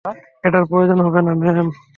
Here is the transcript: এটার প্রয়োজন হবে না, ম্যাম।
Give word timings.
এটার 0.43 0.63
প্রয়োজন 0.69 0.99
হবে 1.05 1.19
না, 1.21 1.31
ম্যাম। 1.41 1.67